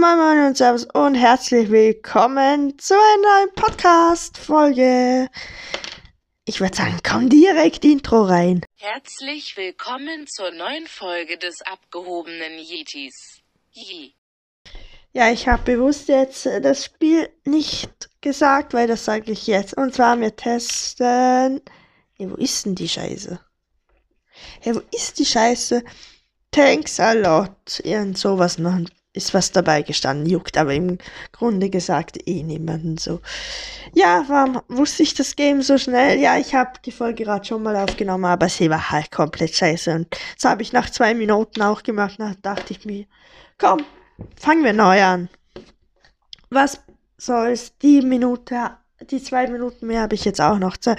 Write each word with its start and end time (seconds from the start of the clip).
Moin 0.00 0.16
Moin 0.16 0.46
und 0.46 0.56
Servus 0.56 0.86
und 0.94 1.14
herzlich 1.14 1.70
willkommen 1.70 2.78
zu 2.78 2.94
einer 2.94 3.22
neuen 3.22 3.54
Podcast-Folge. 3.54 5.28
Ich 6.46 6.58
würde 6.58 6.74
sagen, 6.74 6.98
komm 7.06 7.28
direkt 7.28 7.84
Intro 7.84 8.22
rein. 8.22 8.64
Herzlich 8.78 9.58
willkommen 9.58 10.26
zur 10.26 10.52
neuen 10.52 10.86
Folge 10.86 11.36
des 11.36 11.60
abgehobenen 11.60 12.58
Yetis. 12.58 13.42
Je. 13.72 14.12
Ja, 15.12 15.30
ich 15.30 15.46
habe 15.46 15.64
bewusst 15.64 16.08
jetzt 16.08 16.46
äh, 16.46 16.62
das 16.62 16.86
Spiel 16.86 17.28
nicht 17.44 18.08
gesagt, 18.22 18.72
weil 18.72 18.86
das 18.86 19.04
sage 19.04 19.32
ich 19.32 19.46
jetzt. 19.48 19.76
Und 19.76 19.94
zwar 19.94 20.18
wir 20.18 20.34
testen. 20.34 21.60
Ja, 22.16 22.30
wo 22.30 22.36
ist 22.36 22.64
denn 22.64 22.74
die 22.74 22.88
Scheiße? 22.88 23.38
Ja, 24.64 24.74
wo 24.74 24.80
ist 24.96 25.18
die 25.18 25.26
Scheiße? 25.26 25.84
Thanks 26.52 26.98
a 26.98 27.12
lot. 27.12 27.80
Irgend 27.84 28.16
sowas 28.16 28.56
noch 28.56 28.78
ist 29.12 29.34
was 29.34 29.50
dabei 29.50 29.82
gestanden, 29.82 30.26
juckt 30.26 30.56
aber 30.56 30.72
im 30.74 30.98
Grunde 31.32 31.68
gesagt 31.68 32.18
eh 32.28 32.42
niemanden 32.42 32.96
so. 32.96 33.20
Ja, 33.92 34.24
warum 34.28 34.60
wusste 34.68 35.02
ich 35.02 35.14
das 35.14 35.34
Game 35.34 35.62
so 35.62 35.78
schnell? 35.78 36.20
Ja, 36.20 36.38
ich 36.38 36.54
habe 36.54 36.72
die 36.84 36.92
Folge 36.92 37.24
gerade 37.24 37.44
schon 37.44 37.62
mal 37.62 37.76
aufgenommen, 37.76 38.24
aber 38.24 38.48
sie 38.48 38.70
war 38.70 38.90
halt 38.90 39.10
komplett 39.10 39.54
scheiße 39.54 39.92
und 39.94 40.16
das 40.36 40.48
habe 40.48 40.62
ich 40.62 40.72
nach 40.72 40.90
zwei 40.90 41.14
Minuten 41.14 41.60
auch 41.62 41.82
gemacht. 41.82 42.16
Da 42.18 42.34
dachte 42.40 42.72
ich 42.72 42.84
mir, 42.84 43.06
komm, 43.58 43.84
fangen 44.36 44.64
wir 44.64 44.72
neu 44.72 45.02
an. 45.02 45.28
Was 46.50 46.80
soll's? 47.16 47.76
Die 47.78 48.02
Minute, 48.02 48.76
die 49.10 49.22
zwei 49.22 49.48
Minuten 49.48 49.86
mehr 49.86 50.02
habe 50.02 50.14
ich 50.14 50.24
jetzt 50.24 50.40
auch 50.40 50.58
noch 50.58 50.76
Zeit. 50.76 50.98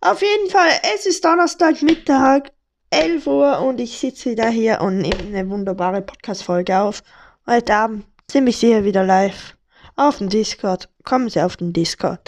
Auf 0.00 0.22
jeden 0.22 0.50
Fall, 0.50 0.70
es 0.94 1.06
ist 1.06 1.24
Donnerstagmittag 1.24 2.52
11 2.90 3.26
Uhr 3.26 3.60
und 3.60 3.80
ich 3.80 3.98
sitze 3.98 4.30
wieder 4.30 4.48
hier 4.48 4.80
und 4.80 4.98
nehme 4.98 5.18
eine 5.18 5.50
wunderbare 5.50 6.00
Podcast-Folge 6.02 6.78
auf. 6.78 7.02
Heute 7.46 7.74
Abend 7.74 8.06
ziemlich 8.28 8.56
sicher 8.56 8.84
wieder 8.84 9.04
live 9.04 9.56
auf 9.96 10.18
dem 10.18 10.28
Discord. 10.28 10.88
Kommen 11.04 11.28
Sie 11.28 11.42
auf 11.42 11.56
den 11.56 11.72
Discord. 11.72 12.20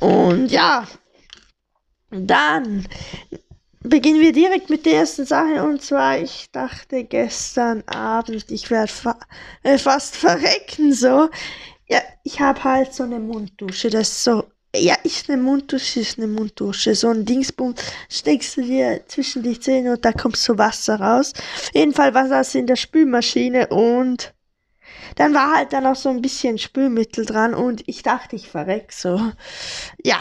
Und 0.00 0.50
ja, 0.50 0.86
dann 2.10 2.86
beginnen 3.82 4.20
wir 4.20 4.32
direkt 4.32 4.68
mit 4.68 4.84
der 4.84 4.94
ersten 4.94 5.26
Sache. 5.26 5.62
Und 5.62 5.82
zwar, 5.82 6.18
ich 6.18 6.50
dachte 6.50 7.04
gestern 7.04 7.82
Abend, 7.86 8.50
ich 8.50 8.70
werde 8.70 8.92
fa 8.92 9.18
äh, 9.62 9.78
fast 9.78 10.16
verrecken 10.16 10.92
so. 10.92 11.28
Ja, 11.88 12.00
ich 12.24 12.40
habe 12.40 12.64
halt 12.64 12.94
so 12.94 13.04
eine 13.04 13.20
Munddusche, 13.20 13.90
das 13.90 14.08
ist 14.08 14.24
so 14.24 14.44
ja, 14.74 14.94
ist 15.02 15.28
eine 15.28 15.42
Munddusche, 15.42 16.00
ist 16.00 16.18
eine 16.18 16.28
Munddusche. 16.28 16.94
So 16.94 17.08
ein 17.08 17.24
Dingsbum 17.24 17.74
steckst 18.08 18.56
du 18.56 18.62
dir 18.62 19.00
zwischen 19.08 19.42
die 19.42 19.58
Zähne 19.58 19.92
und 19.92 20.04
da 20.04 20.12
kommt 20.12 20.36
so 20.36 20.56
Wasser 20.58 21.00
raus. 21.00 21.32
Auf 21.36 21.74
jeden 21.74 21.92
Fall 21.92 22.14
war 22.14 22.28
das 22.28 22.54
in 22.54 22.66
der 22.66 22.76
Spülmaschine 22.76 23.68
und 23.68 24.32
dann 25.16 25.34
war 25.34 25.54
halt 25.56 25.72
dann 25.72 25.86
auch 25.86 25.96
so 25.96 26.08
ein 26.08 26.22
bisschen 26.22 26.58
Spülmittel 26.58 27.26
dran 27.26 27.54
und 27.54 27.82
ich 27.88 28.02
dachte, 28.02 28.36
ich 28.36 28.48
verreck 28.48 28.92
so. 28.92 29.32
Ja, 30.04 30.20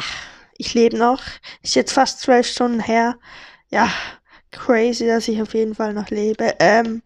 ich 0.57 0.73
lebe 0.73 0.97
noch. 0.97 1.21
Ist 1.61 1.75
jetzt 1.75 1.93
fast 1.93 2.19
zwölf 2.19 2.47
Stunden 2.47 2.79
her. 2.79 3.17
Ja, 3.69 3.91
crazy, 4.51 5.05
dass 5.05 5.27
ich 5.27 5.41
auf 5.41 5.53
jeden 5.53 5.75
Fall 5.75 5.93
noch 5.93 6.09
lebe. 6.09 6.55
Ähm, 6.59 7.03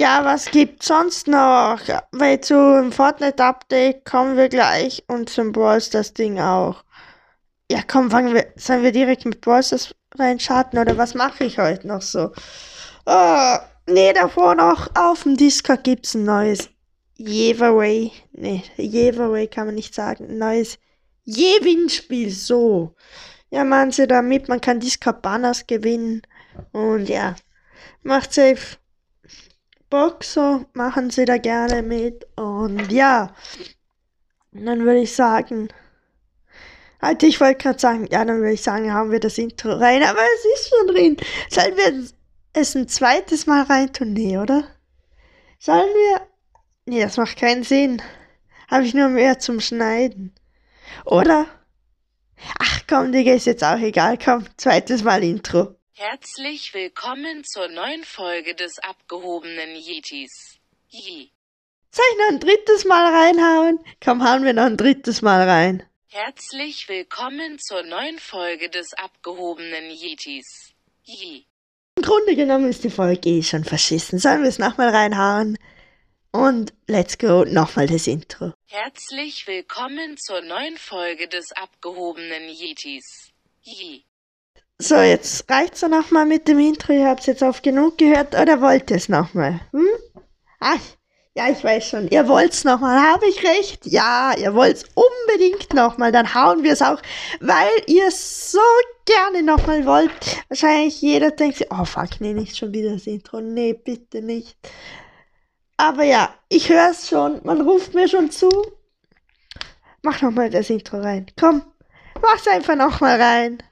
ja, 0.00 0.24
was 0.24 0.46
gibt's 0.46 0.86
sonst 0.86 1.28
noch? 1.28 1.78
Weil 2.12 2.40
zum 2.40 2.90
Fortnite-Update 2.90 4.06
kommen 4.06 4.38
wir 4.38 4.48
gleich 4.48 5.04
und 5.08 5.28
zum 5.28 5.52
Brawls 5.52 5.90
das 5.90 6.14
Ding 6.14 6.40
auch. 6.40 6.84
Ja, 7.70 7.80
komm, 7.86 8.10
fangen 8.10 8.32
wir, 8.32 8.46
sollen 8.56 8.82
wir 8.82 8.92
direkt 8.92 9.26
mit 9.26 9.42
Brawls 9.42 9.68
das 9.68 9.94
reinschatten 10.16 10.78
oder 10.78 10.96
was 10.96 11.14
mache 11.14 11.44
ich 11.44 11.58
heute 11.58 11.86
noch 11.86 12.00
so? 12.00 12.32
Oh, 13.04 13.56
nee, 13.88 14.14
davor 14.14 14.54
noch 14.54 14.88
auf 14.96 15.24
dem 15.24 15.36
Discord 15.36 15.84
gibt's 15.84 16.14
ein 16.14 16.24
neues 16.24 16.70
Giveaway. 17.18 18.10
Nee, 18.32 18.62
Giveaway 18.78 19.48
kann 19.48 19.66
man 19.66 19.74
nicht 19.74 19.94
sagen. 19.94 20.30
Ein 20.30 20.38
neues 20.38 20.78
Gewinnspiel, 21.26 22.30
so. 22.30 22.94
Ja, 23.50 23.64
machen 23.64 23.90
Sie 23.90 24.06
da 24.06 24.22
mit, 24.22 24.48
man 24.48 24.62
kann 24.62 24.80
Discord 24.80 25.20
Banners 25.20 25.66
gewinnen. 25.66 26.22
Und 26.72 27.10
ja, 27.10 27.36
macht 28.02 28.32
safe. 28.32 28.79
Boxer 29.90 30.64
machen 30.72 31.10
sie 31.10 31.24
da 31.24 31.36
gerne 31.36 31.82
mit. 31.82 32.26
Und 32.36 32.90
ja, 32.90 33.34
dann 34.52 34.84
würde 34.84 35.00
ich 35.00 35.14
sagen, 35.14 35.68
halt, 37.02 37.22
ich 37.22 37.40
wollte 37.40 37.62
gerade 37.62 37.78
sagen, 37.78 38.06
ja, 38.10 38.24
dann 38.24 38.38
würde 38.38 38.52
ich 38.52 38.62
sagen, 38.62 38.92
haben 38.92 39.10
wir 39.10 39.20
das 39.20 39.38
Intro 39.38 39.72
rein, 39.72 40.02
aber 40.02 40.20
es 40.36 40.60
ist 40.60 40.70
schon 40.70 40.86
drin. 40.86 41.16
Sollen 41.50 41.76
wir 41.76 42.08
es 42.52 42.74
ein 42.74 42.88
zweites 42.88 43.46
Mal 43.46 43.64
rein 43.64 43.92
tun? 43.92 44.12
Nee, 44.12 44.38
oder? 44.38 44.64
Sollen 45.58 45.88
wir? 45.92 46.26
Nee, 46.86 47.02
das 47.02 47.16
macht 47.16 47.36
keinen 47.38 47.64
Sinn. 47.64 48.00
Habe 48.68 48.84
ich 48.84 48.94
nur 48.94 49.08
mehr 49.08 49.38
zum 49.38 49.60
Schneiden. 49.60 50.34
Oder? 51.04 51.46
Ach 52.58 52.80
komm, 52.88 53.12
Digga, 53.12 53.32
ist 53.34 53.46
jetzt 53.46 53.64
auch 53.64 53.78
egal. 53.78 54.16
Komm, 54.16 54.44
zweites 54.56 55.04
Mal 55.04 55.22
Intro. 55.22 55.76
Herzlich 56.02 56.72
willkommen 56.72 57.44
zur 57.44 57.68
neuen 57.68 58.04
Folge 58.04 58.54
des 58.54 58.78
abgehobenen 58.78 59.76
Yetis. 59.76 60.58
Je. 60.88 61.28
Soll 61.90 62.04
ich 62.12 62.18
noch 62.18 62.28
ein 62.30 62.40
drittes 62.40 62.86
Mal 62.86 63.14
reinhauen? 63.14 63.78
Komm, 64.02 64.24
hauen 64.24 64.42
wir 64.42 64.54
noch 64.54 64.64
ein 64.64 64.78
drittes 64.78 65.20
Mal 65.20 65.46
rein. 65.46 65.82
Herzlich 66.08 66.88
willkommen 66.88 67.58
zur 67.58 67.82
neuen 67.82 68.18
Folge 68.18 68.70
des 68.70 68.94
abgehobenen 68.94 69.90
Yetis. 69.90 70.72
Je. 71.02 71.42
Im 71.96 72.02
Grunde 72.02 72.34
genommen 72.34 72.70
ist 72.70 72.82
die 72.82 72.88
Folge 72.88 73.28
eh 73.28 73.42
schon 73.42 73.64
verschissen. 73.64 74.18
Sollen 74.18 74.40
wir 74.40 74.48
es 74.48 74.58
nochmal 74.58 74.88
reinhauen? 74.88 75.58
Und 76.32 76.72
let's 76.86 77.18
go, 77.18 77.44
nochmal 77.44 77.88
das 77.88 78.06
Intro. 78.06 78.54
Herzlich 78.68 79.46
willkommen 79.46 80.16
zur 80.16 80.40
neuen 80.40 80.78
Folge 80.78 81.28
des 81.28 81.52
abgehobenen 81.52 82.48
Yetis. 82.48 83.32
Je. 83.60 84.00
So, 84.82 84.96
jetzt 84.96 85.44
reicht's 85.50 85.80
dann 85.80 85.90
nochmal 85.90 86.24
mit 86.24 86.48
dem 86.48 86.58
Intro. 86.58 86.94
Ihr 86.94 87.06
habt's 87.06 87.26
jetzt 87.26 87.42
oft 87.42 87.62
genug 87.62 87.98
gehört. 87.98 88.34
Oder 88.34 88.62
wollt 88.62 88.90
ihr 88.90 88.96
es 88.96 89.10
nochmal? 89.10 89.60
Hm? 89.72 89.86
Ach, 90.58 90.80
ja, 91.34 91.50
ich 91.50 91.62
weiß 91.62 91.86
schon. 91.86 92.08
Ihr 92.08 92.26
wollt's 92.26 92.64
nochmal. 92.64 92.98
Habe 92.98 93.26
ich 93.28 93.44
recht? 93.44 93.84
Ja, 93.84 94.32
ihr 94.38 94.54
wollt's 94.54 94.86
unbedingt 94.94 95.74
nochmal. 95.74 96.12
Dann 96.12 96.34
hauen 96.34 96.62
wir 96.62 96.72
es 96.72 96.80
auch, 96.80 97.00
weil 97.40 97.68
ihr 97.88 98.10
so 98.10 98.58
gerne 99.04 99.42
nochmal 99.42 99.84
wollt. 99.84 100.10
Wahrscheinlich 100.48 101.02
jeder 101.02 101.30
denkt 101.30 101.58
sich, 101.58 101.66
oh 101.70 101.84
fuck, 101.84 102.18
nee, 102.20 102.32
nicht 102.32 102.56
schon 102.56 102.72
wieder 102.72 102.94
das 102.94 103.06
Intro. 103.06 103.42
Nee, 103.42 103.74
bitte 103.74 104.22
nicht. 104.22 104.56
Aber 105.76 106.04
ja, 106.04 106.34
ich 106.48 106.70
höre 106.70 106.90
es 106.90 107.06
schon. 107.06 107.42
Man 107.44 107.60
ruft 107.60 107.92
mir 107.92 108.08
schon 108.08 108.30
zu. 108.30 108.48
Mach 110.00 110.22
nochmal 110.22 110.48
das 110.48 110.70
Intro 110.70 111.00
rein. 111.00 111.26
Komm, 111.38 111.60
mach's 112.22 112.48
einfach 112.48 112.76
nochmal 112.76 113.20
rein. 113.20 113.62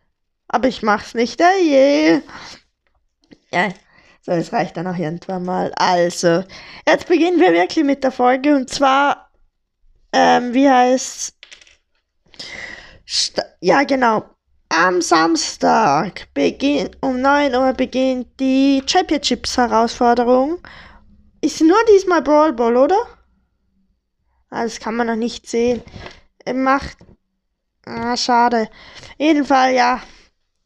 Aber 0.48 0.68
ich 0.68 0.82
mach's 0.82 1.14
nicht, 1.14 1.40
ey. 1.40 1.62
je. 1.62 2.20
Ja, 3.52 3.68
so, 4.22 4.32
es 4.32 4.52
reicht 4.52 4.76
dann 4.76 4.86
auch 4.86 4.96
irgendwann 4.96 5.44
mal. 5.44 5.72
Also, 5.76 6.44
jetzt 6.86 7.06
beginnen 7.06 7.40
wir 7.40 7.52
wirklich 7.52 7.84
mit 7.84 8.02
der 8.02 8.12
Folge 8.12 8.56
und 8.56 8.68
zwar, 8.68 9.30
ähm, 10.12 10.52
wie 10.52 10.68
heißt 10.68 11.34
St 13.08 13.40
Ja, 13.60 13.84
genau. 13.84 14.24
Am 14.70 15.00
Samstag 15.00 16.28
beginn, 16.34 16.90
um 17.00 17.22
9 17.22 17.54
Uhr 17.54 17.72
beginnt 17.72 18.38
die 18.38 18.82
Championships-Herausforderung. 18.86 20.58
Ist 21.40 21.62
nur 21.62 21.78
diesmal 21.90 22.20
Brawl 22.20 22.52
Ball, 22.52 22.76
oder? 22.76 22.98
Ah, 24.50 24.64
das 24.64 24.78
kann 24.78 24.96
man 24.96 25.06
noch 25.06 25.16
nicht 25.16 25.48
sehen. 25.48 25.82
Macht. 26.52 26.98
Ah, 27.86 28.14
schade. 28.14 28.68
Jedenfalls, 29.16 29.74
ja 29.74 30.02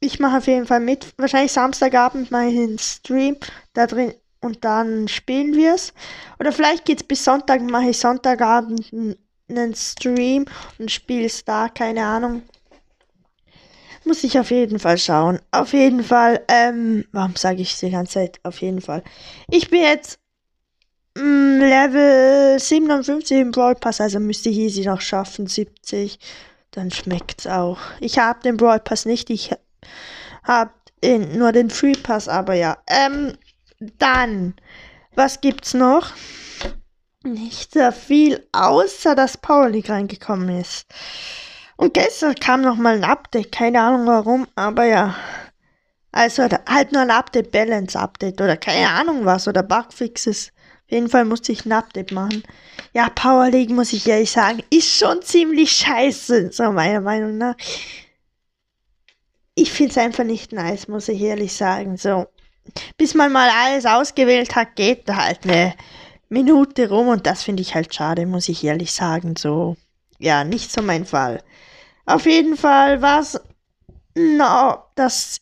ich 0.03 0.19
mache 0.19 0.39
auf 0.39 0.47
jeden 0.47 0.67
Fall 0.67 0.81
mit. 0.81 1.07
Wahrscheinlich 1.17 1.53
Samstagabend 1.53 2.27
ich 2.27 2.35
einen 2.35 2.79
Stream 2.79 3.37
da 3.73 3.87
drin 3.87 4.13
und 4.41 4.65
dann 4.65 5.07
spielen 5.09 5.55
wir 5.55 5.75
es. 5.75 5.95
Oder 6.41 6.53
vielleicht 6.53 6.85
geht 6.85 7.03
es 7.03 7.07
bis 7.07 7.25
Sonntag, 7.25 7.63
mache 7.63 7.91
ich 7.91 7.99
Sonntagabend 7.99 8.93
einen 9.49 9.75
Stream 9.75 10.47
und 10.79 10.91
spiele 10.91 11.27
es 11.27 11.45
da, 11.45 11.69
keine 11.69 12.05
Ahnung. 12.05 12.43
Muss 14.05 14.25
ich 14.25 14.37
auf 14.39 14.51
jeden 14.51 14.81
Fall 14.81 14.99
schauen. 14.99 15.39
Auf 15.53 15.73
jeden 15.73 16.03
Fall, 16.03 16.43
ähm, 16.49 17.05
warum 17.13 17.37
sage 17.37 17.63
ich 17.63 17.79
die 17.79 17.91
ganze 17.91 18.15
Zeit? 18.15 18.41
Auf 18.43 18.61
jeden 18.61 18.81
Fall. 18.81 19.05
Ich 19.49 19.71
bin 19.71 19.83
jetzt 19.83 20.19
mh, 21.17 21.23
mm, 21.23 21.61
Level 21.61 22.59
57 22.59 23.39
im 23.39 23.53
Brawl 23.53 23.77
Pass, 23.77 24.01
also 24.01 24.19
müsste 24.19 24.49
ich 24.49 24.59
easy 24.59 24.85
noch 24.85 25.01
schaffen, 25.01 25.47
70. 25.47 26.19
Dann 26.73 26.91
schmeckt's 26.91 27.47
auch. 27.47 27.79
Ich 28.01 28.19
habe 28.19 28.41
den 28.41 28.57
Brawl 28.57 28.81
Pass 28.81 29.05
nicht, 29.05 29.31
ich 29.31 29.53
habt 30.45 30.93
nur 31.05 31.53
den 31.53 31.71
Free 31.71 31.95
Pass, 31.95 32.29
aber 32.29 32.55
ja. 32.55 32.79
Ähm, 32.87 33.37
dann, 33.99 34.55
was 35.15 35.41
gibt's 35.41 35.75
noch? 35.75 36.13
Nicht 37.25 37.73
sehr 37.73 37.93
viel, 37.93 38.47
außer 38.53 39.15
dass 39.15 39.37
Power 39.37 39.69
League 39.69 39.91
reingekommen 39.91 40.61
ist. 40.61 40.87
Und 41.77 41.95
gestern 41.95 42.35
kam 42.35 42.63
noch 42.63 42.77
mal 42.77 42.95
ein 42.95 43.05
Update, 43.05 43.53
keine 43.53 43.81
Ahnung 43.81 44.07
warum, 44.07 44.47
aber 44.55 44.85
ja. 44.85 45.17
Also 46.13 46.45
halt 46.69 46.93
nur 46.93 47.03
ein 47.03 47.11
Update, 47.11 47.51
Balance 47.51 47.99
Update 47.99 48.41
oder 48.41 48.57
keine 48.57 48.89
Ahnung 48.91 49.25
was 49.25 49.49
oder 49.49 49.63
Bugfixes. 49.63 50.53
Auf 50.85 50.93
jeden 50.93 51.09
Fall 51.09 51.25
musste 51.25 51.53
ich 51.53 51.65
ein 51.65 51.73
Update 51.73 52.13
machen. 52.13 52.43
Ja, 52.93 53.09
Power 53.09 53.49
League, 53.49 53.71
muss 53.71 53.93
ich 53.95 54.07
ehrlich 54.07 54.31
sagen, 54.31 54.63
ist 54.71 54.97
schon 54.97 55.23
ziemlich 55.23 55.73
scheiße, 55.73 56.53
so 56.53 56.71
meiner 56.71 57.01
Meinung 57.01 57.39
nach. 57.39 57.55
Ich 59.55 59.73
finde 59.73 59.93
es 59.93 59.99
einfach 59.99 60.25
nicht 60.25 60.53
nice, 60.53 60.89
muss 60.89 61.09
ich 61.09 61.21
ehrlich 61.21 61.53
sagen. 61.55 61.97
So, 61.97 62.27
bis 62.97 63.15
man 63.15 63.33
mal 63.33 63.51
alles 63.51 63.87
ausgewählt 63.87 64.55
hat, 64.55 64.77
geht 64.77 65.09
da 65.09 65.17
halt 65.17 65.45
eine 65.45 65.75
Minute 66.29 66.89
rum 66.89 67.09
und 67.09 67.27
das 67.27 67.43
finde 67.43 67.63
ich 67.63 67.75
halt 67.75 67.95
schade, 67.95 68.25
muss 68.27 68.49
ich 68.49 68.65
ehrlich 68.65 68.93
sagen. 68.93 69.37
So, 69.37 69.77
ja, 70.19 70.45
nicht 70.45 70.73
so 70.73 70.83
mein 70.83 71.05
Fall. 71.05 71.43
Auf 72.07 72.27
jeden 72.27 72.57
Fall 72.57 73.03
war 73.03 73.21
es 73.21 73.41
no, 74.15 74.79
das 74.95 75.41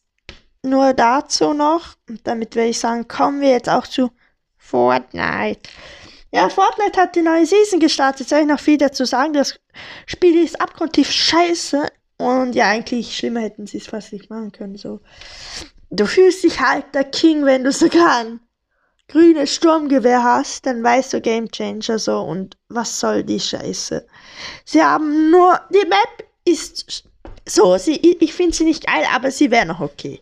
nur 0.62 0.92
dazu 0.92 1.52
noch. 1.52 1.94
Und 2.08 2.26
damit 2.26 2.54
würde 2.54 2.68
ich 2.68 2.78
sagen, 2.78 3.08
kommen 3.08 3.40
wir 3.40 3.50
jetzt 3.50 3.68
auch 3.68 3.86
zu 3.86 4.10
Fortnite. 4.56 5.70
Ja, 6.32 6.48
Fortnite 6.48 7.00
hat 7.00 7.16
die 7.16 7.22
neue 7.22 7.46
Season 7.46 7.80
gestartet. 7.80 8.28
Soll 8.28 8.40
ich 8.40 8.46
noch 8.46 8.60
viel 8.60 8.78
dazu 8.78 9.04
sagen? 9.04 9.32
Das 9.32 9.58
Spiel 10.06 10.44
ist 10.44 10.60
abgrundtief 10.60 11.10
scheiße. 11.10 11.86
Und 12.20 12.54
ja, 12.54 12.68
eigentlich 12.68 13.16
schlimmer 13.16 13.40
hätten 13.40 13.66
sie 13.66 13.78
es 13.78 13.86
fast 13.86 14.12
nicht 14.12 14.30
machen 14.30 14.52
können. 14.52 14.76
So. 14.76 15.00
Du 15.90 16.06
fühlst 16.06 16.44
dich 16.44 16.60
halt 16.60 16.94
der 16.94 17.04
King, 17.04 17.44
wenn 17.44 17.64
du 17.64 17.72
sogar 17.72 18.18
ein 18.18 18.40
grünes 19.08 19.54
Sturmgewehr 19.54 20.22
hast, 20.22 20.66
dann 20.66 20.82
weißt 20.82 21.14
du 21.14 21.20
Game 21.20 21.50
Changer 21.50 21.98
so. 21.98 22.20
Und 22.20 22.56
was 22.68 23.00
soll 23.00 23.24
die 23.24 23.40
Scheiße? 23.40 24.06
Sie 24.64 24.82
haben 24.82 25.30
nur. 25.30 25.60
Die 25.72 25.88
Map 25.88 26.28
ist 26.44 27.04
so. 27.48 27.76
Sie, 27.78 27.96
ich 27.96 28.34
finde 28.34 28.54
sie 28.54 28.64
nicht 28.64 28.86
geil, 28.86 29.04
aber 29.12 29.30
sie 29.30 29.50
wäre 29.50 29.66
noch 29.66 29.80
okay. 29.80 30.20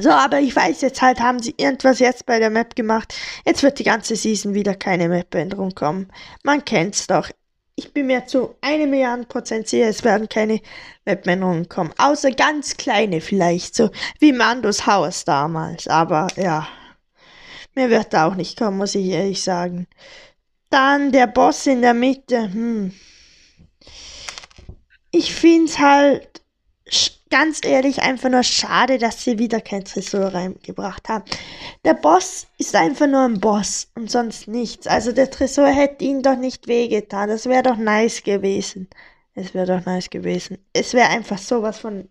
So, 0.00 0.10
aber 0.10 0.38
ich 0.38 0.54
weiß 0.54 0.80
jetzt 0.82 1.02
halt, 1.02 1.18
haben 1.18 1.40
sie 1.40 1.54
irgendwas 1.56 1.98
jetzt 1.98 2.24
bei 2.24 2.38
der 2.38 2.50
Map 2.50 2.76
gemacht. 2.76 3.12
Jetzt 3.44 3.64
wird 3.64 3.80
die 3.80 3.84
ganze 3.84 4.14
Season 4.14 4.54
wieder 4.54 4.76
keine 4.76 5.08
Map-Änderung 5.08 5.74
kommen. 5.74 6.12
Man 6.44 6.64
kennt's 6.64 7.08
doch. 7.08 7.30
Ich 7.78 7.92
bin 7.92 8.08
mir 8.08 8.26
zu 8.26 8.56
eine 8.60 8.88
Milliarde 8.88 9.22
Prozent 9.22 9.68
sicher, 9.68 9.86
es 9.86 10.02
werden 10.02 10.28
keine 10.28 10.60
Map-Änderungen 11.04 11.68
kommen. 11.68 11.94
Außer 11.96 12.32
ganz 12.32 12.76
kleine 12.76 13.20
vielleicht, 13.20 13.76
so 13.76 13.90
wie 14.18 14.32
Mandos 14.32 14.84
Haus 14.84 15.24
damals. 15.24 15.86
Aber 15.86 16.26
ja, 16.34 16.66
mehr 17.76 17.88
wird 17.88 18.12
da 18.12 18.26
auch 18.26 18.34
nicht 18.34 18.58
kommen, 18.58 18.78
muss 18.78 18.96
ich 18.96 19.06
ehrlich 19.06 19.44
sagen. 19.44 19.86
Dann 20.70 21.12
der 21.12 21.28
Boss 21.28 21.68
in 21.68 21.80
der 21.80 21.94
Mitte. 21.94 22.52
Hm. 22.52 22.92
Ich 25.12 25.32
find's 25.32 25.78
halt 25.78 26.42
ganz 27.30 27.64
ehrlich 27.64 28.02
einfach 28.02 28.30
nur 28.30 28.42
schade, 28.42 28.98
dass 28.98 29.24
sie 29.24 29.38
wieder 29.38 29.60
kein 29.60 29.84
Tresor 29.84 30.34
reingebracht 30.34 31.08
haben. 31.08 31.24
Der 31.84 31.94
Boss 31.94 32.46
ist 32.58 32.74
einfach 32.74 33.06
nur 33.06 33.22
ein 33.22 33.40
Boss 33.40 33.88
und 33.94 34.10
sonst 34.10 34.48
nichts. 34.48 34.86
Also 34.86 35.12
der 35.12 35.30
Tresor 35.30 35.68
hätte 35.68 36.04
ihn 36.04 36.22
doch 36.22 36.36
nicht 36.36 36.66
wehgetan. 36.68 37.28
Das 37.28 37.46
wäre 37.46 37.62
doch 37.62 37.76
nice 37.76 38.22
gewesen. 38.22 38.88
Es 39.34 39.54
wäre 39.54 39.66
doch 39.66 39.86
nice 39.86 40.10
gewesen. 40.10 40.58
Es 40.72 40.94
wäre 40.94 41.08
einfach 41.08 41.38
sowas 41.38 41.78
von 41.78 42.08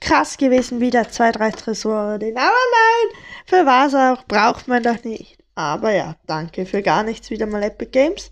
krass 0.00 0.36
gewesen, 0.36 0.80
wieder 0.80 1.08
zwei, 1.10 1.32
drei 1.32 1.50
Tresore. 1.50 2.14
Aber 2.14 2.20
nein, 2.20 3.18
für 3.46 3.66
was 3.66 3.94
auch, 3.94 4.24
braucht 4.26 4.68
man 4.68 4.82
doch 4.82 5.02
nicht. 5.04 5.38
Aber 5.54 5.92
ja, 5.92 6.16
danke 6.26 6.66
für 6.66 6.82
gar 6.82 7.02
nichts, 7.02 7.30
wieder 7.30 7.46
mal 7.46 7.62
Epic 7.62 7.90
Games. 7.90 8.30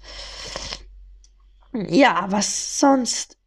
Ja, 1.72 2.26
was 2.28 2.78
sonst 2.78 3.37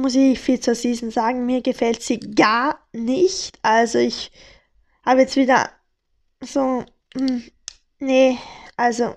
muss 0.00 0.14
ich 0.14 0.38
viel 0.38 0.60
zur 0.60 0.74
Season 0.74 1.10
sagen, 1.10 1.46
mir 1.46 1.62
gefällt 1.62 2.02
sie 2.02 2.18
gar 2.20 2.80
nicht. 2.92 3.58
Also 3.62 3.98
ich 3.98 4.30
habe 5.04 5.20
jetzt 5.20 5.36
wieder 5.36 5.70
so, 6.40 6.84
hm, 7.14 7.44
nee, 7.98 8.38
also 8.76 9.14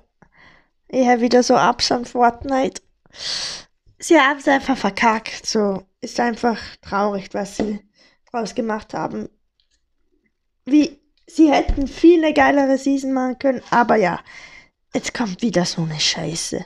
eher 0.87 1.21
wieder 1.21 1.43
so 1.43 1.55
Abstand 1.55 2.07
Fortnite. 2.07 2.81
Sie 3.99 4.19
haben 4.19 4.39
es 4.39 4.47
einfach 4.47 4.77
verkackt, 4.77 5.45
so. 5.45 5.83
Ist 6.01 6.19
einfach 6.19 6.59
traurig, 6.81 7.29
was 7.33 7.55
sie 7.55 7.79
draus 8.29 8.53
gemacht 8.53 8.93
haben. 8.93 9.29
Wie, 10.65 10.99
sie 11.25 11.49
hätten 11.49 11.87
viel 11.87 12.23
eine 12.23 12.33
geilere 12.33 12.77
Season 12.77 13.13
machen 13.13 13.39
können, 13.39 13.61
aber 13.69 13.95
ja, 13.95 14.19
jetzt 14.93 15.13
kommt 15.13 15.41
wieder 15.41 15.63
so 15.63 15.83
eine 15.83 15.99
Scheiße. 15.99 16.65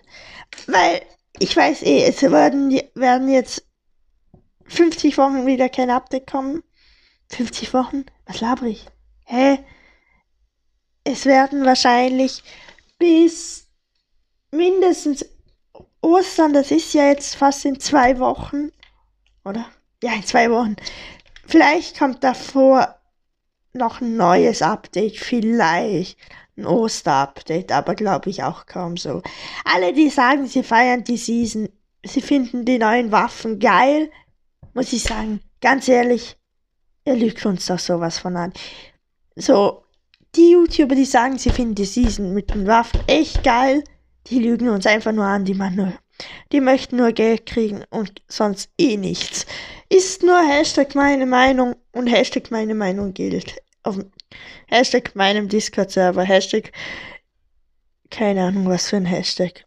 Weil, 0.66 1.02
ich 1.38 1.56
weiß 1.56 1.84
eh, 1.84 2.06
es 2.06 2.24
werden, 2.24 2.82
werden 2.96 3.30
jetzt 3.30 3.67
50 4.68 5.18
Wochen 5.18 5.46
wieder 5.46 5.70
kein 5.70 5.90
Update 5.90 6.28
kommen. 6.28 6.64
50 7.30 7.74
Wochen? 7.74 8.06
Was 8.26 8.42
laber 8.42 8.66
ich? 8.66 8.86
Hä? 9.26 9.60
Es 11.04 11.26
werden 11.26 11.66
wahrscheinlich 11.66 12.44
bis 12.98 13.68
mindestens 14.52 15.26
Ostern, 16.02 16.54
das 16.54 16.72
ist 16.72 16.94
ja 16.94 17.08
jetzt 17.08 17.36
fast 17.36 17.66
in 17.66 17.80
zwei 17.80 18.20
Wochen, 18.20 18.72
oder? 19.44 19.66
Ja, 20.04 20.14
in 20.14 20.24
zwei 20.24 20.50
Wochen. 20.52 20.76
Vielleicht 21.46 21.98
kommt 21.98 22.24
davor 22.24 22.96
noch 23.74 24.02
ein 24.02 24.16
neues 24.16 24.62
Update, 24.62 25.18
vielleicht 25.18 26.18
ein 26.58 26.66
Oster-Update, 26.66 27.72
aber 27.72 27.96
glaube 27.96 28.30
ich 28.30 28.44
auch 28.44 28.66
kaum 28.66 28.98
so. 28.98 29.22
Alle, 29.64 29.94
die 29.94 30.10
sagen, 30.10 30.48
sie 30.48 30.64
feiern 30.64 31.04
die 31.04 31.18
Season, 31.18 31.70
sie 32.04 32.22
finden 32.22 32.66
die 32.66 32.80
neuen 32.80 33.12
Waffen 33.12 33.60
geil, 33.60 34.12
muss 34.78 34.94
ich 34.94 35.02
sagen, 35.02 35.42
ganz 35.60 35.88
ehrlich, 35.88 36.38
ihr 37.04 37.16
lügt 37.16 37.44
uns 37.48 37.66
doch 37.66 37.80
sowas 37.80 38.20
von 38.20 38.38
an. 38.38 38.54
So, 39.36 39.84
die 40.36 40.52
YouTuber, 40.52 40.94
die 40.94 41.04
sagen, 41.04 41.40
sie 41.40 41.50
finden 41.50 41.74
die 41.74 41.86
Season 41.86 42.32
mit 42.32 42.52
den 42.52 42.68
Waffen 42.68 43.00
echt 43.08 43.44
geil, 43.44 43.84
die 44.28 44.38
lügen 44.38 44.70
uns 44.70 44.86
einfach 44.86 45.14
nur 45.14 45.26
an, 45.26 45.46
die 45.46 45.56
man 45.56 45.74
nur, 45.74 45.94
die 46.52 46.62
möchten 46.62 46.98
nur 46.98 47.12
Geld 47.12 47.48
kriegen 47.48 47.86
und 47.90 48.22
sonst 48.28 48.70
eh 48.78 48.98
nichts. 48.98 49.48
Ist 49.90 50.22
nur 50.22 50.48
Hashtag 50.48 50.94
meine 50.94 51.26
Meinung 51.26 51.76
und 51.92 52.06
Hashtag 52.06 52.52
meine 52.52 52.76
Meinung 52.76 53.16
gilt. 53.16 53.56
Auf 53.82 53.98
Hashtag 54.68 55.16
meinem 55.16 55.50
Discord-Server, 55.50 56.22
Hashtag 56.22 56.72
keine 58.12 58.44
Ahnung 58.44 58.68
was 58.68 58.90
für 58.90 58.98
ein 58.98 59.06
Hashtag. 59.06 59.66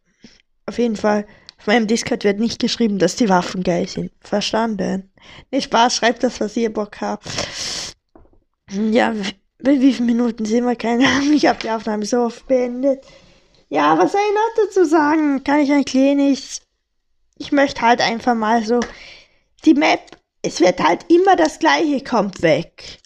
Auf 0.66 0.78
jeden 0.78 0.94
Fall 0.94 1.26
auf 1.60 1.66
meinem 1.66 1.86
Discord 1.86 2.24
wird 2.24 2.40
nicht 2.40 2.58
geschrieben, 2.58 2.98
dass 2.98 3.16
die 3.16 3.28
Waffen 3.28 3.62
geil 3.62 3.86
sind. 3.86 4.10
Verstanden? 4.22 5.12
Nee, 5.50 5.60
Spaß, 5.60 5.94
schreibt 5.94 6.22
das, 6.22 6.40
was 6.40 6.56
ihr 6.56 6.72
Bock 6.72 7.02
habt. 7.02 7.26
Ja, 8.70 9.14
wie, 9.58 9.80
wie 9.80 9.92
viele 9.92 10.06
Minuten 10.06 10.46
sind 10.46 10.64
wir? 10.64 10.74
Keine 10.74 11.06
Ahnung. 11.06 11.34
Ich 11.34 11.44
habe 11.44 11.58
die 11.62 11.70
Aufnahme 11.70 12.06
so 12.06 12.22
oft 12.22 12.48
beendet. 12.48 13.04
Ja, 13.68 13.98
was 13.98 14.12
soll 14.12 14.22
ich 14.26 14.34
noch 14.34 14.64
dazu 14.64 14.86
sagen? 14.86 15.44
Kann 15.44 15.60
ich 15.60 15.70
eigentlich 15.70 16.16
nichts. 16.16 16.62
Ich 17.36 17.52
möchte 17.52 17.82
halt 17.82 18.00
einfach 18.00 18.34
mal 18.34 18.64
so. 18.64 18.80
Die 19.66 19.74
Map, 19.74 20.16
es 20.40 20.60
wird 20.60 20.80
halt 20.80 21.04
immer 21.12 21.36
das 21.36 21.58
gleiche, 21.58 22.02
kommt 22.02 22.40
weg. 22.40 23.00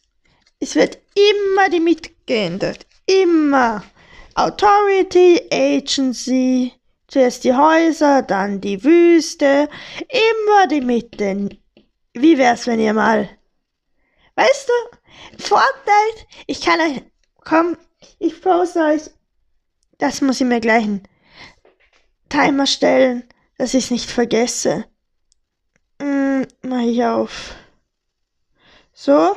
Es 0.61 0.77
wird 0.77 0.99
immer 1.17 1.71
die 1.71 1.81
mitgeändert. 1.81 2.87
Immer. 3.07 3.83
Authority, 4.37 5.41
Agency, 5.51 6.73
Zuerst 7.15 7.45
die 7.45 7.55
Häuser, 7.55 8.23
dann 8.23 8.61
die 8.61 8.83
Wüste, 8.83 9.69
immer 10.09 10.67
die 10.67 10.81
Mitte. 10.81 11.49
Wie 12.13 12.37
wär's, 12.39 12.67
wenn 12.67 12.81
ihr 12.81 12.93
mal. 12.93 13.29
Weißt 14.35 14.69
du, 14.69 14.99
Fortnite, 15.39 16.27
ich 16.49 16.61
kann 16.61 16.81
euch. 16.81 17.05
Komm, 17.37 17.77
ich 18.19 18.43
poste 18.43 18.81
euch. 18.81 19.03
Das 19.99 20.23
muss 20.23 20.41
ich 20.41 20.47
mir 20.49 20.59
gleich 20.59 20.83
einen 20.83 21.09
Timer 22.31 22.67
stellen, 22.67 23.23
dass 23.59 23.75
ich 23.75 23.85
es 23.85 23.91
nicht 23.93 24.11
vergesse. 24.11 24.85
Hm, 26.03 26.49
mach 26.63 26.83
ich 26.83 27.05
auf. 27.05 27.55
So. 28.93 29.37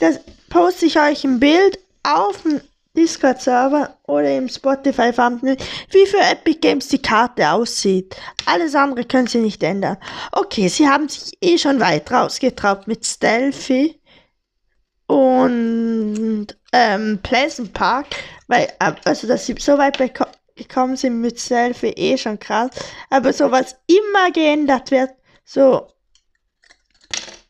Das 0.00 0.18
poste 0.50 0.86
ich 0.86 0.98
euch 0.98 1.22
ein 1.22 1.38
Bild 1.38 1.78
auf 2.02 2.44
Discord-Server 2.96 3.96
oder 4.06 4.36
im 4.36 4.48
Spotify-Thumbnail, 4.48 5.56
wie 5.90 6.06
für 6.06 6.18
Epic 6.18 6.58
Games 6.60 6.88
die 6.88 7.00
Karte 7.00 7.50
aussieht. 7.50 8.16
Alles 8.44 8.74
andere 8.74 9.04
können 9.04 9.26
sie 9.26 9.38
nicht 9.38 9.62
ändern. 9.62 9.96
Okay, 10.32 10.68
sie 10.68 10.86
haben 10.86 11.08
sich 11.08 11.32
eh 11.40 11.56
schon 11.56 11.80
weit 11.80 12.10
rausgetraut 12.10 12.86
mit 12.86 13.06
Stealthy 13.06 14.00
und 15.06 16.46
ähm, 16.72 17.18
Pleasant 17.22 17.72
Park, 17.72 18.06
weil, 18.48 18.68
also 18.78 19.26
dass 19.26 19.46
sie 19.46 19.54
so 19.58 19.78
weit 19.78 19.98
gekommen 20.56 20.96
sind 20.96 21.20
mit 21.20 21.40
Stealthy 21.40 21.88
eh 21.88 22.18
schon 22.18 22.38
krass, 22.38 22.70
aber 23.10 23.32
so 23.32 23.50
was 23.50 23.76
immer 23.86 24.30
geändert 24.32 24.90
wird, 24.90 25.10
so 25.44 25.88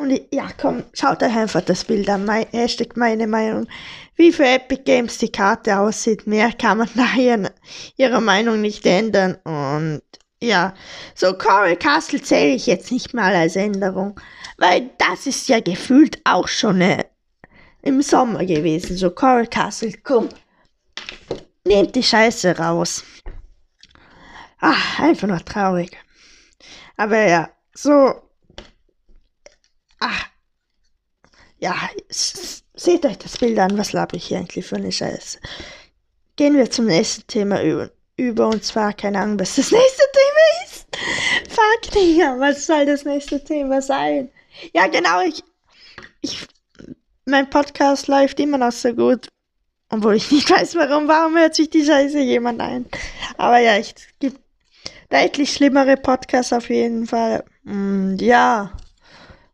und 0.03 0.21
ja, 0.33 0.49
komm, 0.61 0.85
schaut 0.93 1.23
euch 1.23 1.37
einfach 1.37 1.61
das 1.63 1.85
Bild 1.85 2.11
an. 2.11 2.25
Mein, 2.25 2.47
Hashtag 2.51 2.97
meine 2.97 3.27
Meinung. 3.27 3.69
Wie 4.17 4.33
für 4.33 4.45
Epic 4.45 4.83
Games 4.85 5.19
die 5.19 5.31
Karte 5.31 5.79
aussieht, 5.79 6.27
mehr 6.27 6.53
kann 6.53 6.79
man 6.79 6.91
daher 6.95 7.53
ihrer 7.97 8.21
Meinung 8.21 8.61
nicht 8.61 8.85
ändern. 8.85 9.37
Und 9.45 10.03
ja, 10.41 10.75
so 11.15 11.35
Coral 11.35 11.77
Castle 11.77 12.21
zähle 12.21 12.55
ich 12.55 12.67
jetzt 12.67 12.91
nicht 12.91 13.15
mal 13.15 13.35
als 13.35 13.55
Änderung, 13.57 14.21
weil 14.59 14.91
das 14.99 15.27
ist 15.27 15.49
ja 15.49 15.61
gefühlt 15.61 16.21
auch 16.25 16.49
schon 16.49 16.81
äh, 16.81 17.05
im 17.83 18.03
Sommer 18.03 18.45
gewesen. 18.45 18.97
So 18.97 19.11
Coral 19.11 19.47
Castle, 19.47 19.93
komm. 20.03 20.29
nehmt 21.65 21.95
die 21.95 22.03
Scheiße 22.03 22.59
raus. 22.59 23.05
Ach, 24.59 25.01
einfach 25.01 25.29
nur 25.29 25.45
traurig. 25.45 25.97
Aber 26.97 27.27
ja, 27.27 27.51
so. 27.73 28.15
Ach. 30.05 30.27
Ja, 31.59 31.77
seht 32.09 33.07
euch 33.07 33.19
das 33.19 33.39
Bild 33.39 33.57
an, 33.61 33.79
was 33.79 33.93
laber 33.93 34.17
ich 34.17 34.27
hier 34.27 34.39
eigentlich 34.39 34.67
für 34.67 34.75
eine 34.75 34.91
Scheiße. 34.91 35.39
Gehen 36.35 36.57
wir 36.57 36.69
zum 36.69 36.87
nächsten 36.87 37.25
Thema 37.29 37.63
über. 38.17 38.49
Und 38.49 38.65
zwar, 38.65 38.95
keine 38.95 39.21
Ahnung, 39.21 39.39
was 39.39 39.55
das 39.55 39.71
nächste 39.71 40.03
Thema 40.13 40.65
ist. 40.65 40.87
Fuck, 41.55 41.93
Digga, 41.93 42.35
was 42.41 42.67
soll 42.67 42.85
das 42.85 43.05
nächste 43.05 43.45
Thema 43.45 43.81
sein? 43.81 44.29
Ja, 44.75 44.89
genau, 44.89 45.21
ich. 45.21 45.45
ich 46.21 46.49
mein 47.25 47.49
Podcast 47.49 48.09
läuft 48.09 48.41
immer 48.41 48.59
noch 48.59 48.73
so 48.73 48.93
gut. 48.93 49.29
Obwohl 49.89 50.17
ich 50.17 50.31
nicht 50.33 50.51
weiß, 50.51 50.75
warum. 50.75 51.07
Warum 51.07 51.39
hört 51.39 51.55
sich 51.55 51.71
die 51.71 51.85
Scheiße 51.85 52.19
jemand 52.19 52.61
ein? 52.61 52.87
Aber 53.37 53.59
ja, 53.59 53.77
es 53.77 53.95
gibt 54.19 54.41
deutlich 55.11 55.53
schlimmere 55.53 55.97
Podcasts 55.97 56.53
auf 56.53 56.71
jeden 56.71 57.07
Fall. 57.07 57.45
Mm, 57.63 58.17
ja. 58.19 58.73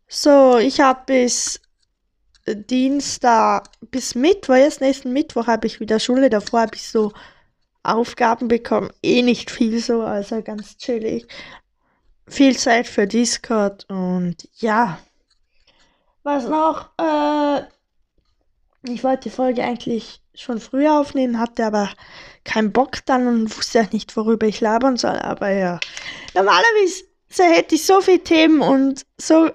So, 0.09 0.57
ich 0.57 0.81
habe 0.81 1.03
bis 1.07 1.61
Dienstag, 2.47 3.69
bis 3.91 4.15
Mittwoch, 4.15 4.55
erst 4.55 4.81
nächsten 4.81 5.13
Mittwoch 5.13 5.47
habe 5.47 5.67
ich 5.67 5.81
wieder 5.81 6.01
Schule. 6.01 6.31
Davor 6.31 6.63
habe 6.63 6.77
ich 6.77 6.89
so 6.89 7.13
Aufgaben 7.83 8.49
bekommen. 8.49 8.91
Eh 9.03 9.21
nicht 9.21 9.51
viel 9.51 9.81
so, 9.81 10.03
also 10.03 10.43
ganz 10.43 10.79
chillig. 10.79 11.27
Viel 12.27 12.57
Zeit 12.57 12.87
für 12.87 13.07
Discord 13.07 13.87
und 13.91 14.49
ja. 14.55 14.99
Was 16.23 16.49
noch? 16.49 16.91
Äh, 16.99 17.63
ich 18.91 19.05
wollte 19.05 19.25
die 19.25 19.31
Folge 19.31 19.63
eigentlich 19.63 20.23
schon 20.35 20.59
früher 20.59 20.99
aufnehmen, 20.99 21.39
hatte 21.39 21.67
aber 21.67 21.91
keinen 22.45 22.73
Bock 22.73 23.05
dann 23.05 23.27
und 23.27 23.59
wusste 23.59 23.83
auch 23.83 23.93
nicht, 23.93 24.17
worüber 24.17 24.47
ich 24.47 24.61
labern 24.63 24.97
soll. 24.97 25.19
Aber 25.19 25.51
ja, 25.51 25.79
normalerweise 26.35 27.05
hätte 27.41 27.75
ich 27.75 27.85
so 27.85 28.01
viele 28.01 28.23
Themen 28.23 28.63
und 28.63 29.05
so 29.19 29.51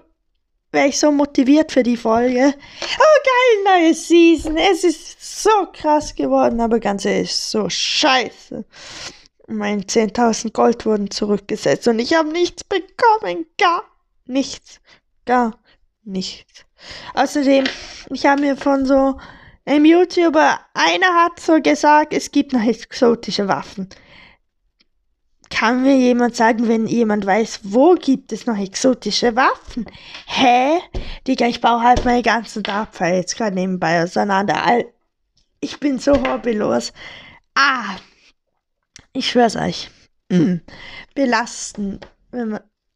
wäre 0.73 0.87
ich 0.87 0.99
so 0.99 1.11
motiviert 1.11 1.71
für 1.71 1.83
die 1.83 1.97
Folge. 1.97 2.53
Oh 2.81 3.65
geil, 3.65 3.81
neue 3.81 3.93
Season. 3.93 4.57
Es 4.57 4.83
ist 4.83 5.43
so 5.43 5.67
krass 5.71 6.13
geworden, 6.15 6.59
aber 6.59 6.79
ganz 6.79 7.05
ehrlich, 7.05 7.35
so 7.35 7.69
scheiße. 7.69 8.65
Meine 9.47 9.83
10.000 9.83 10.51
Gold 10.51 10.85
wurden 10.85 11.11
zurückgesetzt 11.11 11.87
und 11.87 11.99
ich 11.99 12.13
habe 12.13 12.29
nichts 12.29 12.63
bekommen. 12.63 13.45
Gar 13.57 13.83
nichts. 14.25 14.79
Gar 15.25 15.59
nichts. 16.03 16.65
Außerdem, 17.13 17.65
ich 18.09 18.25
habe 18.25 18.41
mir 18.41 18.57
von 18.57 18.85
so 18.85 19.19
einem 19.65 19.85
YouTuber, 19.85 20.59
einer 20.73 21.23
hat 21.23 21.39
so 21.39 21.61
gesagt, 21.61 22.13
es 22.13 22.31
gibt 22.31 22.51
noch 22.51 22.63
exotische 22.63 23.47
Waffen. 23.47 23.89
Kann 25.53 25.83
mir 25.83 25.95
jemand 25.95 26.35
sagen, 26.35 26.67
wenn 26.67 26.87
jemand 26.87 27.27
weiß, 27.27 27.59
wo 27.63 27.93
gibt 27.93 28.31
es 28.31 28.47
noch 28.47 28.57
exotische 28.57 29.35
Waffen? 29.35 29.85
Hä? 30.25 30.79
Digga, 31.27 31.45
ich 31.45 31.61
baue 31.61 31.83
halt 31.83 32.03
meine 32.05 32.23
ganzen 32.23 32.65
Abfall 32.65 33.15
jetzt 33.15 33.37
gerade 33.37 33.55
nebenbei 33.55 34.01
auseinander. 34.01 34.83
Ich 35.59 35.79
bin 35.79 35.99
so 35.99 36.13
hobbylos. 36.13 36.91
Ah, 37.53 37.97
ich 39.13 39.29
schwör's 39.29 39.55
euch. 39.55 39.91
Mm. 40.29 40.55
Belasten. 41.13 41.99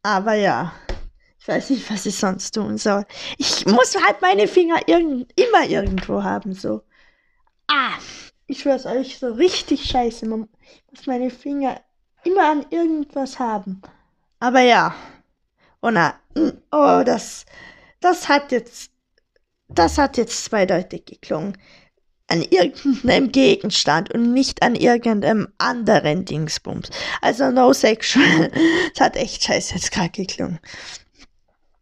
Aber 0.02 0.34
ja. 0.34 0.74
Ich 1.38 1.46
weiß 1.46 1.70
nicht, 1.70 1.88
was 1.90 2.06
ich 2.06 2.16
sonst 2.16 2.56
tun 2.56 2.76
soll. 2.76 3.06
Ich 3.38 3.66
muss 3.66 3.94
halt 4.04 4.20
meine 4.20 4.48
Finger 4.48 4.80
irgend, 4.86 5.32
immer 5.40 5.64
irgendwo 5.64 6.24
haben, 6.24 6.52
so. 6.54 6.82
Ah, 7.68 7.94
ich 8.48 8.60
schwör's 8.60 8.84
euch, 8.84 9.18
so 9.18 9.32
richtig 9.32 9.84
scheiße. 9.84 10.26
Man 10.26 10.48
muss 10.90 11.06
meine 11.06 11.30
Finger 11.30 11.80
immer 12.24 12.50
an 12.50 12.66
irgendwas 12.70 13.38
haben. 13.38 13.82
Aber 14.40 14.60
ja. 14.60 14.94
Oh 15.80 15.90
mm, 15.90 16.52
oh, 16.72 17.02
das, 17.04 17.46
das 18.00 18.28
hat 18.28 18.52
jetzt, 18.52 18.90
das 19.68 19.98
hat 19.98 20.16
jetzt 20.16 20.44
zweideutig 20.44 21.04
geklungen. 21.06 21.56
An 22.30 22.42
irgendeinem 22.42 23.32
Gegenstand 23.32 24.12
und 24.12 24.34
nicht 24.34 24.62
an 24.62 24.74
irgendeinem 24.74 25.48
anderen 25.56 26.24
Dingsbums. 26.24 26.90
Also 27.22 27.50
no 27.50 27.72
sexual. 27.72 28.50
Das 28.94 29.06
hat 29.06 29.16
echt 29.16 29.44
scheiße 29.44 29.74
jetzt 29.74 29.92
gerade 29.92 30.10
geklungen. 30.10 30.58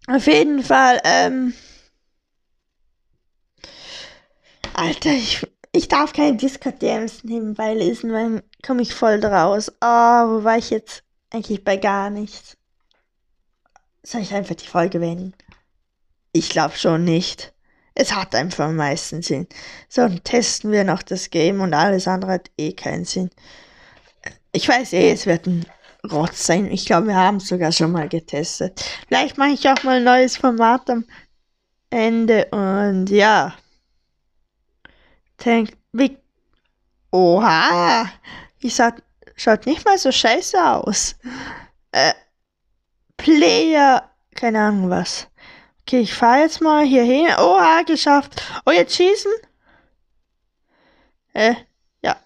Auf 0.06 0.26
jeden 0.26 0.62
Fall, 0.62 1.00
ähm. 1.04 1.54
Alter, 4.74 5.10
ich, 5.10 5.44
ich 5.76 5.88
darf 5.88 6.12
keine 6.12 6.36
Discord-DMs 6.36 7.24
nebenbei 7.24 7.74
lesen, 7.74 8.12
weil 8.12 8.42
komme 8.64 8.82
ich 8.82 8.94
voll 8.94 9.20
draus. 9.20 9.70
Oh, 9.80 9.84
wo 9.84 10.44
war 10.44 10.58
ich 10.58 10.70
jetzt? 10.70 11.02
Eigentlich 11.30 11.64
bei 11.64 11.76
gar 11.76 12.10
nichts. 12.10 12.56
Soll 14.02 14.22
ich 14.22 14.32
einfach 14.32 14.54
die 14.54 14.66
Folge 14.66 15.00
wenden? 15.00 15.34
Ich 16.32 16.50
glaube 16.50 16.76
schon 16.76 17.04
nicht. 17.04 17.52
Es 17.94 18.14
hat 18.14 18.34
einfach 18.34 18.66
am 18.66 18.76
meisten 18.76 19.22
Sinn. 19.22 19.46
So, 19.88 20.02
dann 20.02 20.22
testen 20.22 20.70
wir 20.70 20.84
noch 20.84 21.02
das 21.02 21.30
Game 21.30 21.60
und 21.60 21.74
alles 21.74 22.06
andere 22.06 22.32
hat 22.32 22.50
eh 22.58 22.72
keinen 22.72 23.04
Sinn. 23.04 23.30
Ich 24.52 24.68
weiß 24.68 24.92
eh, 24.92 25.12
es 25.12 25.26
wird 25.26 25.46
ein 25.46 25.66
Rotz 26.10 26.46
sein. 26.46 26.70
Ich 26.70 26.86
glaube, 26.86 27.08
wir 27.08 27.16
haben 27.16 27.38
es 27.38 27.48
sogar 27.48 27.72
schon 27.72 27.92
mal 27.92 28.08
getestet. 28.08 28.84
Vielleicht 29.08 29.38
mache 29.38 29.50
ich 29.50 29.68
auch 29.68 29.82
mal 29.82 29.96
ein 29.96 30.04
neues 30.04 30.36
Format 30.36 30.88
am 30.90 31.04
Ende 31.90 32.46
und 32.50 33.10
ja. 33.10 33.54
Denk, 35.46 35.76
wie. 35.92 36.18
Oha! 37.12 38.10
Ich 38.58 38.74
sag, 38.74 39.00
schaut 39.36 39.64
nicht 39.64 39.84
mal 39.84 39.96
so 39.96 40.10
scheiße 40.10 40.58
aus. 40.62 41.14
Äh, 41.92 42.14
Player, 43.16 44.10
keine 44.34 44.60
Ahnung 44.60 44.90
was. 44.90 45.28
Okay, 45.82 46.00
ich 46.00 46.12
fahre 46.12 46.40
jetzt 46.40 46.60
mal 46.60 46.84
hier 46.84 47.04
hin. 47.04 47.28
Oha, 47.38 47.82
geschafft. 47.82 48.42
Oh, 48.66 48.72
jetzt 48.72 48.96
schießen? 48.96 49.30
Äh, 51.32 51.54
ja. 52.02 52.16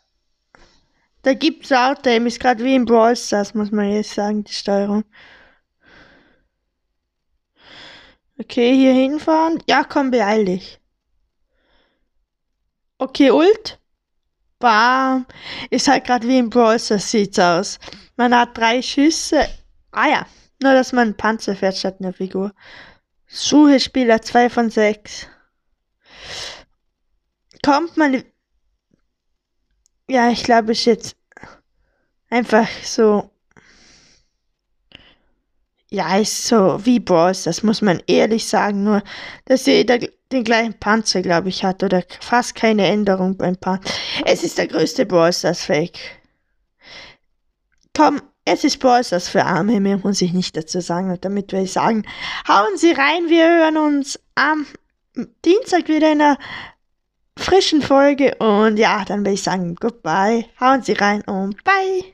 Da 1.20 1.34
gibt's 1.34 1.70
Outtime, 1.72 2.26
ist 2.26 2.40
gerade 2.40 2.64
wie 2.64 2.74
im 2.74 2.86
Brawl 2.86 3.16
Stars, 3.16 3.52
muss 3.52 3.70
man 3.70 3.92
jetzt 3.92 4.14
sagen, 4.14 4.44
die 4.44 4.52
Steuerung. 4.54 5.04
Okay, 8.38 8.74
hier 8.74 8.94
hinfahren. 8.94 9.62
Ja, 9.68 9.84
komm, 9.84 10.10
beeil 10.10 10.46
dich. 10.46 10.79
Okay, 13.00 13.30
Ult. 13.30 13.78
Bam. 14.58 15.24
Ist 15.70 15.88
halt 15.88 16.04
gerade 16.04 16.28
wie 16.28 16.36
im 16.36 16.50
Brawl 16.50 16.78
sieht's 16.78 17.38
aus. 17.38 17.78
Man 18.16 18.34
hat 18.34 18.58
drei 18.58 18.82
Schüsse. 18.82 19.48
Ah 19.90 20.06
ja, 20.06 20.26
nur 20.62 20.74
dass 20.74 20.92
man 20.92 21.16
Panzer 21.16 21.56
fährt 21.56 21.78
statt 21.78 21.96
einer 22.00 22.12
Figur. 22.12 22.52
Suche-Spieler 23.26 24.20
2 24.20 24.50
von 24.50 24.68
6. 24.68 25.28
Kommt 27.64 27.96
man. 27.96 28.22
Ja, 30.06 30.28
ich 30.28 30.44
glaube, 30.44 30.72
ist 30.72 30.84
jetzt 30.84 31.16
einfach 32.28 32.68
so. 32.84 33.30
Ja, 35.88 36.18
ist 36.18 36.46
so 36.46 36.84
wie 36.84 37.00
Bros, 37.00 37.44
das 37.44 37.62
muss 37.62 37.80
man 37.80 38.02
ehrlich 38.06 38.46
sagen, 38.46 38.84
nur 38.84 39.02
dass 39.46 39.64
jeder 39.64 39.98
den 40.32 40.44
gleichen 40.44 40.74
Panzer, 40.74 41.22
glaube 41.22 41.48
ich, 41.48 41.64
hat 41.64 41.82
oder 41.82 42.02
fast 42.20 42.54
keine 42.54 42.86
Änderung 42.86 43.36
beim 43.36 43.56
Panzer. 43.56 43.90
Es 44.24 44.42
ist 44.42 44.58
der 44.58 44.68
größte 44.68 45.06
Brawl 45.06 45.32
Stars 45.32 45.64
Fake. 45.64 45.98
Komm, 47.96 48.22
es 48.44 48.64
ist 48.64 48.78
Brawl 48.78 49.04
für 49.04 49.44
Arme, 49.44 49.80
mehr 49.80 49.98
muss 49.98 50.22
ich 50.22 50.32
nicht 50.32 50.56
dazu 50.56 50.80
sagen. 50.80 51.10
Und 51.10 51.24
damit 51.24 51.52
will 51.52 51.64
ich 51.64 51.72
sagen, 51.72 52.04
hauen 52.48 52.76
Sie 52.76 52.92
rein, 52.92 53.28
wir 53.28 53.48
hören 53.48 53.76
uns 53.76 54.18
am 54.34 54.66
Dienstag 55.44 55.88
wieder 55.88 56.12
in 56.12 56.20
einer 56.20 56.38
frischen 57.36 57.82
Folge. 57.82 58.34
Und 58.36 58.78
ja, 58.78 59.04
dann 59.04 59.24
will 59.24 59.34
ich 59.34 59.42
sagen, 59.42 59.74
goodbye, 59.74 60.46
hauen 60.60 60.82
Sie 60.82 60.92
rein 60.92 61.22
und 61.22 61.62
bye. 61.64 62.04